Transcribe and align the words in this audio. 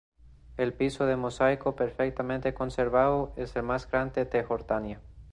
El 0.57 0.73
piso 0.73 1.05
de 1.05 1.15
mosaico 1.15 1.75
perfectamente 1.75 2.55
conservado 2.55 3.33
es 3.35 3.55
el 3.55 3.61
más 3.61 3.87
grande 3.87 4.25
de 4.25 4.41
Jordania. 4.43 4.99